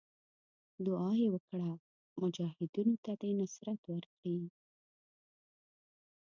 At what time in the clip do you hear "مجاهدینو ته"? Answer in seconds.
2.21-3.11